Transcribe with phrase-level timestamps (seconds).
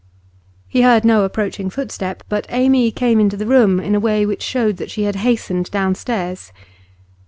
[0.67, 4.41] He heard no approaching footstep but Amy came into the room in a way which
[4.41, 6.51] showed that she had hastened downstairs.